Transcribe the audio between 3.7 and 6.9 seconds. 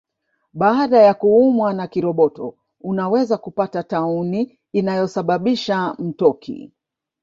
tauni inayosababisha mtoki